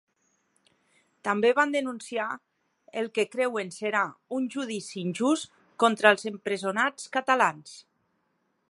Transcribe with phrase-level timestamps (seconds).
[1.27, 2.25] També van denunciar
[3.01, 4.03] el que creuen serà
[4.39, 7.81] un judici injust contra els empresonats catalans.